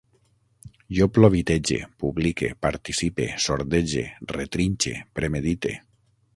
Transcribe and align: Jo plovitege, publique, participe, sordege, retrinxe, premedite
Jo 0.99 1.07
plovitege, 1.17 1.77
publique, 2.05 2.49
participe, 2.67 3.29
sordege, 3.45 4.09
retrinxe, 4.35 4.99
premedite 5.21 5.79